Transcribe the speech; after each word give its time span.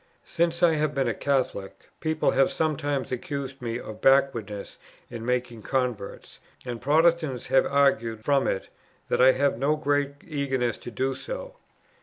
Since 0.25 0.63
I 0.63 0.73
have 0.77 0.95
been 0.95 1.07
a 1.07 1.13
Catholic, 1.13 1.91
people 1.99 2.31
have 2.31 2.51
sometimes 2.51 3.11
accused 3.11 3.61
me 3.61 3.77
of 3.77 4.01
backwardness 4.01 4.79
in 5.11 5.23
making 5.23 5.61
converts; 5.61 6.39
and 6.65 6.81
Protestants 6.81 7.49
have 7.49 7.67
argued 7.67 8.23
from 8.25 8.47
it 8.47 8.69
that 9.09 9.21
I 9.21 9.33
have 9.33 9.59
no 9.59 9.75
great 9.75 10.13
eagerness 10.23 10.77
to 10.77 10.89
do 10.89 11.13
so. 11.13 11.53